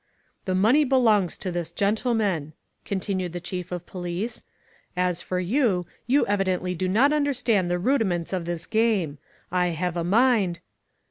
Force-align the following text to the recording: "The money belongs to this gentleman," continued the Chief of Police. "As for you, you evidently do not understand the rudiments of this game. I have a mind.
"The 0.45 0.55
money 0.55 0.83
belongs 0.83 1.37
to 1.37 1.51
this 1.51 1.71
gentleman," 1.71 2.53
continued 2.85 3.33
the 3.33 3.39
Chief 3.39 3.71
of 3.71 3.85
Police. 3.85 4.41
"As 4.97 5.21
for 5.21 5.39
you, 5.39 5.85
you 6.07 6.25
evidently 6.25 6.73
do 6.73 6.87
not 6.87 7.13
understand 7.13 7.69
the 7.69 7.77
rudiments 7.77 8.33
of 8.33 8.45
this 8.45 8.65
game. 8.65 9.19
I 9.51 9.67
have 9.67 9.95
a 9.95 10.03
mind. 10.03 10.59